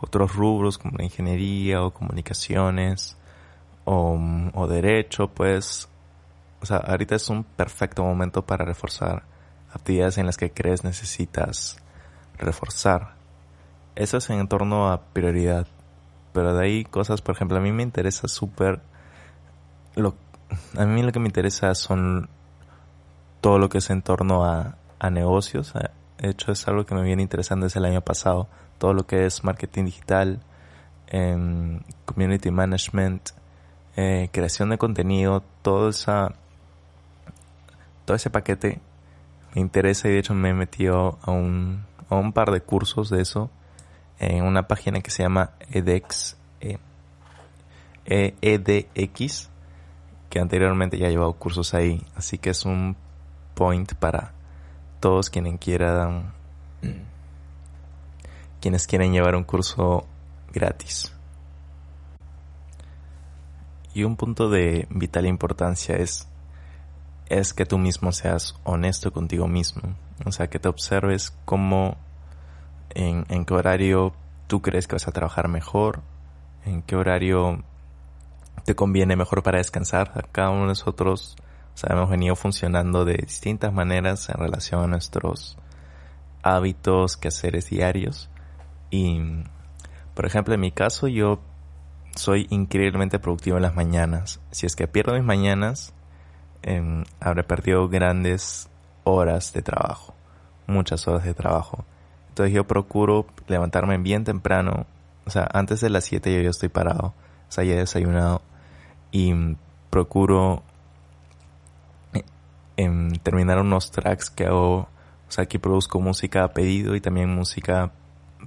otros 0.00 0.34
rubros 0.34 0.78
como 0.78 1.02
ingeniería 1.02 1.82
o 1.82 1.92
comunicaciones 1.92 3.16
o, 3.84 4.18
o 4.54 4.66
derecho, 4.66 5.28
pues, 5.28 5.88
o 6.60 6.66
sea, 6.66 6.78
ahorita 6.78 7.16
es 7.16 7.28
un 7.28 7.44
perfecto 7.44 8.02
momento 8.02 8.44
para 8.44 8.64
reforzar 8.64 9.24
actividades 9.72 10.18
en 10.18 10.26
las 10.26 10.36
que 10.36 10.50
crees 10.50 10.84
necesitas 10.84 11.78
reforzar. 12.36 13.19
Eso 13.94 14.18
es 14.18 14.30
en 14.30 14.48
torno 14.48 14.90
a 14.90 15.00
prioridad. 15.00 15.66
Pero 16.32 16.54
de 16.54 16.64
ahí 16.64 16.84
cosas, 16.84 17.22
por 17.22 17.34
ejemplo, 17.34 17.58
a 17.58 17.60
mí 17.60 17.72
me 17.72 17.82
interesa 17.82 18.28
súper... 18.28 18.80
A 20.76 20.84
mí 20.84 21.02
lo 21.02 21.12
que 21.12 21.20
me 21.20 21.26
interesa 21.26 21.74
son 21.74 22.28
todo 23.40 23.58
lo 23.58 23.68
que 23.68 23.78
es 23.78 23.90
en 23.90 24.02
torno 24.02 24.44
a, 24.44 24.76
a 24.98 25.10
negocios. 25.10 25.72
De 26.18 26.30
hecho, 26.30 26.52
es 26.52 26.66
algo 26.68 26.86
que 26.86 26.94
me 26.94 27.02
viene 27.02 27.22
interesando 27.22 27.66
desde 27.66 27.80
el 27.80 27.86
año 27.86 28.00
pasado. 28.00 28.48
Todo 28.78 28.94
lo 28.94 29.06
que 29.06 29.26
es 29.26 29.44
marketing 29.44 29.86
digital, 29.86 30.40
em, 31.08 31.80
community 32.04 32.50
management, 32.50 33.30
eh, 33.96 34.28
creación 34.32 34.70
de 34.70 34.78
contenido, 34.78 35.42
todo 35.62 35.88
esa 35.88 36.32
todo 38.04 38.16
ese 38.16 38.30
paquete 38.30 38.80
me 39.54 39.60
interesa 39.60 40.08
y 40.08 40.12
de 40.12 40.18
hecho 40.18 40.34
me 40.34 40.50
he 40.50 40.54
metido 40.54 41.18
a 41.22 41.30
un, 41.30 41.84
a 42.08 42.16
un 42.16 42.32
par 42.32 42.50
de 42.50 42.60
cursos 42.60 43.10
de 43.10 43.20
eso 43.22 43.50
en 44.20 44.44
una 44.44 44.68
página 44.68 45.00
que 45.00 45.10
se 45.10 45.22
llama 45.22 45.52
edX, 45.70 46.36
eh, 46.60 48.34
EDX, 48.40 49.48
que 50.28 50.40
anteriormente 50.40 50.98
ya 50.98 51.06
ha 51.06 51.10
llevado 51.10 51.32
cursos 51.32 51.74
ahí, 51.74 52.04
así 52.14 52.38
que 52.38 52.50
es 52.50 52.64
un 52.64 52.96
point 53.54 53.94
para 53.94 54.32
todos 55.00 55.30
quienes 55.30 55.58
quieran, 55.58 56.32
quienes 58.60 58.86
quieren 58.86 59.12
llevar 59.12 59.36
un 59.36 59.44
curso 59.44 60.06
gratis. 60.52 61.12
Y 63.94 64.04
un 64.04 64.16
punto 64.16 64.50
de 64.50 64.86
vital 64.90 65.26
importancia 65.26 65.96
es, 65.96 66.28
es 67.28 67.54
que 67.54 67.64
tú 67.64 67.78
mismo 67.78 68.12
seas 68.12 68.54
honesto 68.64 69.12
contigo 69.12 69.48
mismo. 69.48 69.96
O 70.26 70.32
sea, 70.32 70.48
que 70.48 70.58
te 70.58 70.68
observes 70.68 71.36
cómo 71.44 71.96
en, 72.94 73.44
qué 73.44 73.54
horario 73.54 74.12
tú 74.46 74.62
crees 74.62 74.86
que 74.86 74.96
vas 74.96 75.08
a 75.08 75.12
trabajar 75.12 75.48
mejor, 75.48 76.00
en 76.64 76.82
qué 76.82 76.96
horario 76.96 77.62
te 78.64 78.74
conviene 78.74 79.16
mejor 79.16 79.42
para 79.42 79.58
descansar. 79.58 80.28
Cada 80.32 80.50
uno 80.50 80.62
de 80.62 80.68
nosotros 80.68 81.36
o 81.82 81.92
hemos 81.92 82.10
venido 82.10 82.36
funcionando 82.36 83.04
de 83.04 83.14
distintas 83.14 83.72
maneras 83.72 84.28
en 84.28 84.36
relación 84.36 84.82
a 84.82 84.86
nuestros 84.86 85.56
hábitos, 86.42 87.16
quehaceres 87.16 87.70
diarios. 87.70 88.28
Y, 88.90 89.20
por 90.14 90.26
ejemplo, 90.26 90.54
en 90.54 90.60
mi 90.60 90.72
caso, 90.72 91.08
yo 91.08 91.40
soy 92.14 92.46
increíblemente 92.50 93.18
productivo 93.18 93.56
en 93.56 93.62
las 93.62 93.74
mañanas. 93.74 94.40
Si 94.50 94.66
es 94.66 94.76
que 94.76 94.88
pierdo 94.88 95.14
mis 95.14 95.24
mañanas, 95.24 95.94
em, 96.62 97.04
habré 97.20 97.44
perdido 97.44 97.88
grandes 97.88 98.68
horas 99.04 99.52
de 99.52 99.62
trabajo, 99.62 100.14
muchas 100.66 101.06
horas 101.08 101.24
de 101.24 101.34
trabajo. 101.34 101.84
Entonces 102.40 102.54
yo 102.54 102.66
procuro 102.66 103.26
levantarme 103.48 103.98
bien 103.98 104.24
temprano. 104.24 104.86
O 105.26 105.30
sea, 105.30 105.46
antes 105.52 105.82
de 105.82 105.90
las 105.90 106.04
7 106.04 106.34
yo 106.34 106.40
ya 106.40 106.48
estoy 106.48 106.70
parado. 106.70 107.08
O 107.08 107.52
sea, 107.52 107.64
ya 107.64 107.74
he 107.74 107.76
desayunado. 107.76 108.40
Y 109.12 109.34
procuro 109.90 110.62
eh, 112.14 112.24
em, 112.78 113.12
terminar 113.16 113.58
unos 113.58 113.90
tracks 113.90 114.30
que 114.30 114.46
hago. 114.46 114.78
O 114.78 114.88
sea, 115.28 115.44
aquí 115.44 115.58
produzco 115.58 116.00
música 116.00 116.44
a 116.44 116.54
pedido 116.54 116.96
y 116.96 117.02
también 117.02 117.28
música 117.28 117.92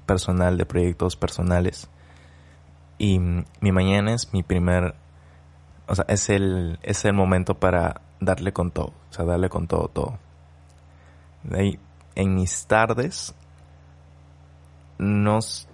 personal 0.07 0.57
de 0.57 0.65
proyectos 0.65 1.15
personales. 1.15 1.87
Y 2.97 3.19
mi 3.19 3.71
mañana 3.71 4.11
es 4.15 4.33
mi 4.33 4.41
primer, 4.41 4.95
o 5.85 5.93
sea, 5.93 6.05
es 6.07 6.31
el, 6.31 6.79
es 6.81 7.05
el 7.05 7.13
momento 7.13 7.59
para 7.59 8.01
darle 8.19 8.53
con 8.53 8.71
todo, 8.71 8.87
o 8.87 9.13
sea, 9.13 9.23
darle 9.23 9.49
con 9.49 9.67
todo, 9.67 9.87
todo. 9.87 10.17
De 11.43 11.59
ahí, 11.59 11.79
en 12.15 12.33
mis 12.33 12.65
tardes, 12.65 13.35
nos... 15.03 15.67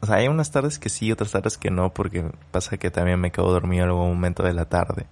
O 0.00 0.06
sea, 0.06 0.16
hay 0.16 0.28
unas 0.28 0.50
tardes 0.50 0.78
que 0.78 0.88
sí, 0.88 1.10
otras 1.10 1.32
tardes 1.32 1.58
que 1.58 1.70
no, 1.70 1.92
porque 1.92 2.30
pasa 2.50 2.76
que 2.76 2.90
también 2.90 3.20
me 3.20 3.32
quedo 3.32 3.50
dormido 3.50 3.84
en 3.84 3.90
algún 3.90 4.08
momento 4.08 4.42
de 4.42 4.52
la 4.52 4.66
tarde. 4.66 5.06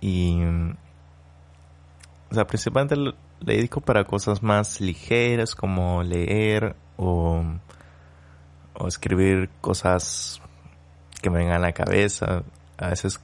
Y... 0.00 0.42
O 2.30 2.34
sea, 2.34 2.46
principalmente 2.46 2.96
le 2.96 3.14
dedico 3.40 3.80
para 3.80 4.04
cosas 4.04 4.42
más 4.42 4.80
ligeras 4.80 5.56
como 5.56 6.02
leer 6.04 6.76
o, 6.96 7.42
o 8.74 8.86
escribir 8.86 9.50
cosas 9.60 10.40
que 11.20 11.30
me 11.30 11.38
vengan 11.38 11.56
a 11.56 11.66
la 11.66 11.72
cabeza. 11.72 12.44
A 12.78 12.88
veces 12.88 13.20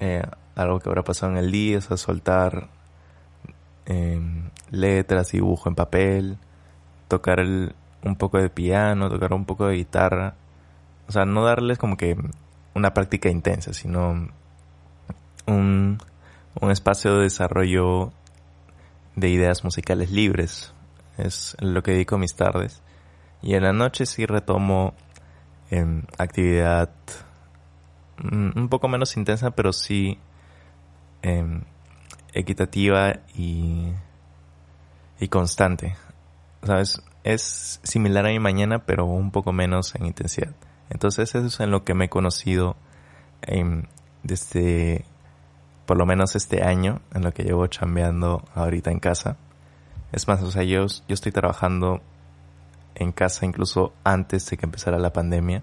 eh, 0.00 0.22
algo 0.54 0.80
que 0.80 0.88
habrá 0.88 1.02
pasado 1.02 1.32
en 1.32 1.38
el 1.38 1.50
día, 1.50 1.78
o 1.78 1.80
sea, 1.80 1.96
soltar 1.96 2.68
eh, 3.86 4.20
letras, 4.70 5.32
dibujo 5.32 5.68
en 5.68 5.74
papel, 5.74 6.38
tocar 7.08 7.40
el, 7.40 7.74
un 8.04 8.16
poco 8.16 8.38
de 8.38 8.50
piano, 8.50 9.10
tocar 9.10 9.32
un 9.32 9.44
poco 9.44 9.66
de 9.66 9.76
guitarra. 9.76 10.34
O 11.08 11.12
sea, 11.12 11.24
no 11.24 11.44
darles 11.44 11.78
como 11.78 11.96
que 11.96 12.16
una 12.74 12.94
práctica 12.94 13.28
intensa, 13.28 13.72
sino 13.72 14.28
un, 15.46 15.98
un 16.60 16.70
espacio 16.70 17.16
de 17.16 17.24
desarrollo 17.24 18.12
de 19.16 19.28
ideas 19.28 19.64
musicales 19.64 20.10
libres. 20.10 20.72
Es 21.18 21.56
lo 21.60 21.82
que 21.82 21.92
dedico 21.92 22.18
mis 22.18 22.34
tardes. 22.34 22.82
Y 23.42 23.54
en 23.54 23.62
la 23.62 23.72
noche 23.72 24.06
sí 24.06 24.26
retomo 24.26 24.94
en 25.70 26.06
actividad 26.18 26.90
mm, 28.18 28.58
un 28.58 28.68
poco 28.68 28.88
menos 28.88 29.16
intensa, 29.16 29.50
pero 29.50 29.72
sí 29.72 30.18
em, 31.22 31.62
equitativa 32.32 33.14
y, 33.34 33.92
y 35.18 35.28
constante. 35.28 35.96
¿Sabes? 36.62 37.02
Es 37.24 37.80
similar 37.82 38.26
a 38.26 38.30
mi 38.30 38.38
mañana, 38.38 38.80
pero 38.86 39.04
un 39.04 39.30
poco 39.30 39.52
menos 39.52 39.94
en 39.94 40.06
intensidad. 40.06 40.54
Entonces 40.88 41.34
eso 41.34 41.46
es 41.46 41.60
en 41.60 41.70
lo 41.70 41.84
que 41.84 41.94
me 41.94 42.06
he 42.06 42.08
conocido 42.08 42.76
em, 43.42 43.84
desde 44.22 45.04
por 45.86 45.96
lo 45.96 46.06
menos 46.06 46.36
este 46.36 46.62
año, 46.62 47.00
en 47.14 47.22
lo 47.22 47.32
que 47.32 47.42
llevo 47.42 47.66
chambeando 47.66 48.44
ahorita 48.54 48.92
en 48.92 49.00
casa. 49.00 49.36
Es 50.12 50.28
más, 50.28 50.40
o 50.42 50.50
sea, 50.50 50.62
yo, 50.62 50.86
yo 50.86 51.14
estoy 51.14 51.32
trabajando 51.32 52.00
en 52.94 53.12
casa 53.12 53.46
incluso 53.46 53.92
antes 54.04 54.48
de 54.48 54.56
que 54.56 54.66
empezara 54.66 54.98
la 54.98 55.12
pandemia, 55.12 55.62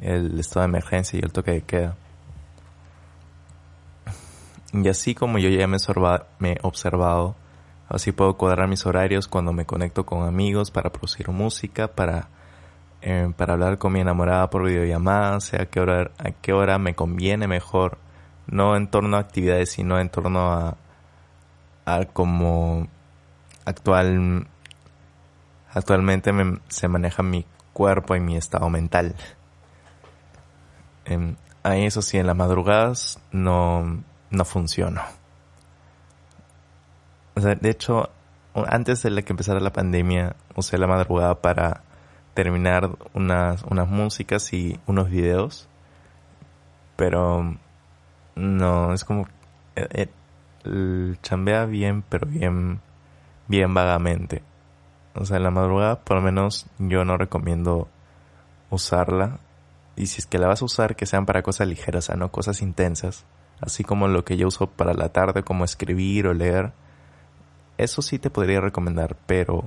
el 0.00 0.38
estado 0.38 0.60
de 0.60 0.68
emergencia 0.68 1.18
y 1.18 1.22
el 1.22 1.32
toque 1.32 1.50
de 1.52 1.62
queda. 1.62 1.96
Y 4.72 4.88
así 4.88 5.14
como 5.14 5.38
yo 5.38 5.48
ya 5.48 5.66
me, 5.66 5.78
he 6.52 6.58
observado, 6.62 7.34
así 7.88 8.12
puedo 8.12 8.36
cuadrar 8.36 8.68
mis 8.68 8.86
horarios 8.86 9.28
cuando 9.28 9.52
me 9.52 9.66
conecto 9.66 10.06
con 10.06 10.26
amigos 10.26 10.70
para 10.70 10.90
producir 10.90 11.28
música, 11.30 11.88
para, 11.88 12.28
eh, 13.02 13.32
para 13.36 13.54
hablar 13.54 13.78
con 13.78 13.92
mi 13.92 14.00
enamorada 14.00 14.50
por 14.50 14.64
videollamada, 14.64 15.40
sea 15.40 15.62
a 15.62 15.66
qué 15.66 15.80
hora, 15.80 16.10
a 16.18 16.30
qué 16.30 16.52
hora 16.52 16.78
me 16.78 16.94
conviene 16.94 17.46
mejor, 17.48 17.98
no 18.46 18.76
en 18.76 18.88
torno 18.88 19.16
a 19.16 19.20
actividades, 19.20 19.70
sino 19.70 19.98
en 19.98 20.08
torno 20.08 20.52
a, 20.52 20.76
a 21.84 22.04
como 22.06 22.88
actual 23.64 24.46
Actualmente 25.76 26.32
se 26.68 26.88
maneja 26.88 27.22
mi 27.22 27.44
cuerpo 27.74 28.16
y 28.16 28.20
mi 28.20 28.34
estado 28.34 28.70
mental. 28.70 29.14
En, 31.04 31.36
ahí 31.62 31.84
eso 31.84 32.00
sí, 32.00 32.16
en 32.16 32.26
las 32.26 32.34
madrugadas 32.34 33.20
no, 33.30 34.02
no 34.30 34.44
funciona. 34.46 35.08
O 37.36 37.40
sea, 37.40 37.54
de 37.54 37.70
hecho, 37.70 38.08
antes 38.54 39.02
de 39.02 39.22
que 39.22 39.32
empezara 39.32 39.60
la 39.60 39.72
pandemia, 39.72 40.34
usé 40.56 40.78
la 40.78 40.86
madrugada 40.86 41.40
para 41.42 41.82
terminar 42.34 42.90
unas, 43.14 43.62
unas 43.64 43.88
músicas 43.88 44.52
y 44.52 44.80
unos 44.86 45.10
videos. 45.10 45.68
Pero 46.96 47.56
no, 48.34 48.92
es 48.92 49.04
como... 49.04 49.28
Eh, 49.76 50.08
chambea 51.22 51.66
bien, 51.66 52.02
pero 52.02 52.26
bien, 52.26 52.80
bien 53.46 53.74
vagamente. 53.74 54.42
O 55.14 55.24
sea, 55.24 55.36
en 55.36 55.44
la 55.44 55.50
madrugada 55.50 56.00
por 56.00 56.16
lo 56.16 56.22
menos 56.22 56.66
yo 56.78 57.04
no 57.04 57.16
recomiendo 57.16 57.88
usarla. 58.70 59.38
Y 59.94 60.06
si 60.06 60.20
es 60.20 60.26
que 60.26 60.38
la 60.38 60.48
vas 60.48 60.62
a 60.62 60.64
usar, 60.64 60.96
que 60.96 61.06
sean 61.06 61.26
para 61.26 61.42
cosas 61.42 61.68
ligeras, 61.68 62.10
no 62.16 62.30
cosas 62.30 62.62
intensas. 62.62 63.24
Así 63.60 63.84
como 63.84 64.08
lo 64.08 64.24
que 64.24 64.36
yo 64.36 64.48
uso 64.48 64.66
para 64.66 64.92
la 64.92 65.10
tarde, 65.10 65.42
como 65.42 65.64
escribir 65.64 66.26
o 66.26 66.34
leer. 66.34 66.72
Eso 67.78 68.02
sí 68.02 68.18
te 68.18 68.30
podría 68.30 68.60
recomendar, 68.60 69.16
pero 69.26 69.64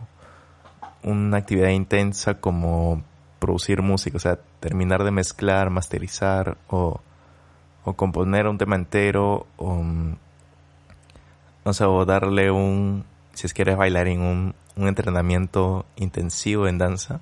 una 1.03 1.37
actividad 1.37 1.69
intensa 1.69 2.35
como 2.35 3.03
producir 3.39 3.81
música, 3.81 4.17
o 4.17 4.19
sea, 4.19 4.39
terminar 4.59 5.03
de 5.03 5.11
mezclar, 5.11 5.69
masterizar 5.69 6.57
o, 6.67 6.99
o 7.83 7.93
componer 7.93 8.47
un 8.47 8.57
tema 8.57 8.75
entero 8.75 9.47
o, 9.57 9.83
o 11.63 11.73
sea, 11.73 11.89
o 11.89 12.05
darle 12.05 12.51
un, 12.51 13.05
si 13.33 13.47
es 13.47 13.53
que 13.53 13.61
eres 13.61 13.77
bailarín, 13.77 14.21
un, 14.21 14.55
un 14.75 14.87
entrenamiento 14.87 15.85
intensivo 15.95 16.67
en 16.67 16.77
danza, 16.77 17.21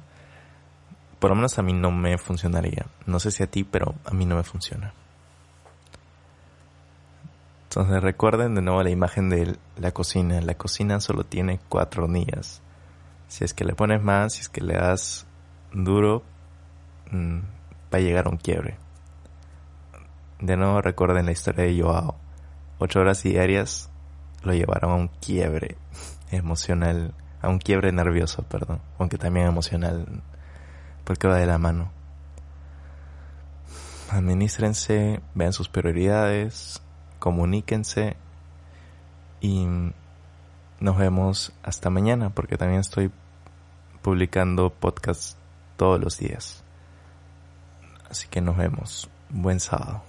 por 1.19 1.32
lo 1.32 1.36
menos 1.36 1.58
a 1.58 1.63
mí 1.63 1.73
no 1.73 1.91
me 1.91 2.17
funcionaría. 2.17 2.86
No 3.06 3.19
sé 3.19 3.32
si 3.32 3.43
a 3.43 3.47
ti, 3.47 3.63
pero 3.63 3.95
a 4.06 4.13
mí 4.13 4.26
no 4.26 4.36
me 4.36 4.43
funciona. 4.43 4.93
Entonces 7.69 8.01
recuerden 8.01 8.56
de 8.56 8.62
nuevo 8.62 8.82
la 8.82 8.89
imagen 8.89 9.30
de 9.30 9.58
la 9.77 9.91
cocina. 9.91 10.41
La 10.41 10.56
cocina 10.56 10.99
solo 10.99 11.23
tiene 11.23 11.60
cuatro 11.69 12.06
hornillas. 12.06 12.62
Si 13.27 13.43
es 13.43 13.53
que 13.53 13.65
le 13.65 13.75
pones 13.75 14.01
más, 14.01 14.34
si 14.34 14.41
es 14.41 14.49
que 14.49 14.62
le 14.62 14.75
das 14.75 15.25
duro, 15.73 16.23
mm, 17.12 17.39
va 17.93 17.97
a 17.97 17.99
llegar 17.99 18.27
a 18.27 18.30
un 18.30 18.38
quiebre. 18.38 18.77
De 20.39 20.56
nuevo 20.56 20.82
recuerden 20.82 21.25
la 21.25 21.32
historia 21.32 21.65
de 21.65 21.82
Joao. 21.82 22.15
Ocho 22.80 22.99
horas 22.99 23.23
diarias 23.23 23.89
lo 24.43 24.53
llevaron 24.53 24.91
a 24.91 24.95
un 24.95 25.08
quiebre 25.08 25.77
emocional 26.32 27.13
a 27.41 27.49
un 27.49 27.60
quiebre 27.60 27.91
nervioso, 27.91 28.43
perdón, 28.43 28.82
aunque 28.97 29.17
también 29.17 29.47
emocional, 29.47 30.06
porque 31.03 31.27
va 31.27 31.38
de 31.38 31.45
la 31.45 31.58
mano. 31.58 31.91
Administrense, 34.10 35.21
vean 35.36 35.53
sus 35.53 35.69
prioridades, 35.69 36.82
comuníquense 37.28 38.16
y 39.42 39.68
nos 40.80 40.98
vemos 40.98 41.52
hasta 41.62 41.90
mañana, 41.90 42.30
porque 42.30 42.56
también 42.56 42.80
estoy 42.80 43.12
publicando 44.02 44.70
podcasts 44.70 45.36
todos 45.76 46.00
los 46.00 46.18
días. 46.20 46.63
Así 48.10 48.30
que 48.30 48.40
nos 48.40 48.56
vemos. 48.56 49.10
Buen 49.30 49.60
sábado. 49.60 50.04